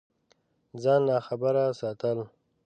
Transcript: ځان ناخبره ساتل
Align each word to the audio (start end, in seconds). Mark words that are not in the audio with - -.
ځان 0.81 1.01
ناخبره 1.09 1.63
ساتل 1.79 2.17